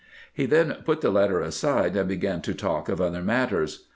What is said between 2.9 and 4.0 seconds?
other matters.